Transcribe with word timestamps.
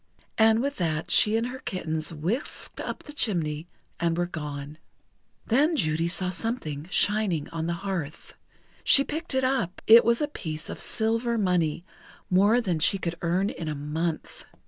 And 0.39 0.63
with 0.63 0.77
that 0.77 1.11
she 1.11 1.37
and 1.37 1.45
her 1.49 1.59
kittens 1.59 2.11
whisked 2.11 2.81
up 2.81 3.03
the 3.03 3.13
chimney, 3.13 3.67
and 3.99 4.17
were 4.17 4.25
gone. 4.25 4.79
Then 5.45 5.75
Judy 5.75 6.07
saw 6.07 6.31
something 6.31 6.87
shining 6.89 7.47
on 7.49 7.67
the 7.67 7.73
hearth. 7.85 8.33
She 8.83 9.03
picked 9.03 9.35
it 9.35 9.43
up; 9.43 9.79
it 9.85 10.03
was 10.03 10.19
a 10.19 10.27
piece 10.27 10.71
of 10.71 10.79
silver 10.79 11.37
money, 11.37 11.85
more 12.31 12.61
than 12.61 12.79
she 12.79 12.97
could 12.97 13.13
earn 13.21 13.51
in 13.51 13.67
a 13.67 13.75
month. 13.75 14.43